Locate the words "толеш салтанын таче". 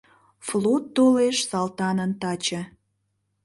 0.95-2.61